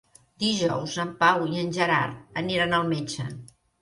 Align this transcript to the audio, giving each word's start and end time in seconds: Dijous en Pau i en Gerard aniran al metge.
Dijous 0.43 0.95
en 1.03 1.11
Pau 1.19 1.45
i 1.51 1.61
en 1.65 1.69
Gerard 1.77 2.41
aniran 2.45 2.77
al 2.79 2.91
metge. 2.95 3.29